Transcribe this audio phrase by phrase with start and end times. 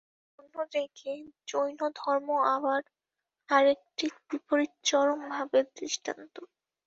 [0.39, 1.11] অন্যদিকে
[1.47, 2.81] জৈনধর্ম আবার
[3.49, 6.35] আর একটি বিপরীত চরম ভাবের দৃষ্টান্ত।